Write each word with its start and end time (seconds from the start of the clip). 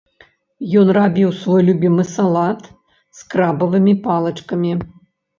Ён 0.79 0.87
рабіў 0.97 1.33
свой 1.41 1.61
любімы 1.67 2.05
салат 2.13 2.69
з 3.19 3.27
крабавымі 3.33 3.93
палачкамі. 4.07 4.73